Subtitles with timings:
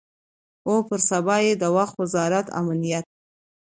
[0.67, 3.05] او پر سبا یې د وخت وزارت امنیت